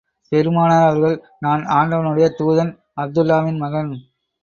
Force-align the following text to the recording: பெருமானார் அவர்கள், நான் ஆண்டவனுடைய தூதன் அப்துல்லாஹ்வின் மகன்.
பெருமானார் 0.31 0.85
அவர்கள், 0.85 1.17
நான் 1.39 1.63
ஆண்டவனுடைய 1.71 2.27
தூதன் 2.39 2.73
அப்துல்லாஹ்வின் 3.01 3.57
மகன். 3.57 3.91